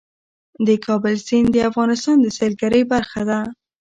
د 0.67 0.69
کابل 0.85 1.15
سیند 1.27 1.47
د 1.53 1.57
افغانستان 1.69 2.17
د 2.21 2.27
سیلګرۍ 2.37 2.83
برخه 2.93 3.21
ده. 3.29 3.39